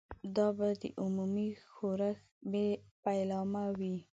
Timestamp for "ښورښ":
1.73-2.19